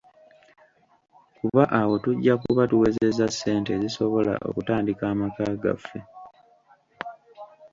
Kuba 1.37 1.63
awo 1.79 1.95
tujja 2.03 2.33
kuba 2.43 2.63
tuwezezza 2.71 3.25
ssente 3.33 3.69
ezisobola 3.77 4.33
okutandika 4.49 5.03
amaka 5.13 5.45
gaffe. 5.63 5.99